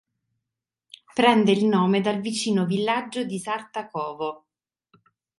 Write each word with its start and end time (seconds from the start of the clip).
Prende 1.13 1.51
il 1.51 1.65
nome 1.65 2.01
dal 2.01 2.21
vicino 2.21 2.65
villaggio 2.65 3.23
di 3.23 3.37
Sartakovo. 3.37 4.45